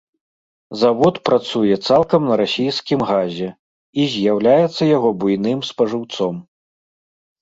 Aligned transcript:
Завод 0.83 1.15
працуе 1.29 1.75
цалкам 1.89 2.21
на 2.31 2.35
расійскім 2.41 2.99
газе 3.11 3.49
і 4.05 4.07
з'яўляецца 4.15 4.83
яго 4.97 5.09
буйным 5.25 5.59
спажыўцом. 5.69 6.33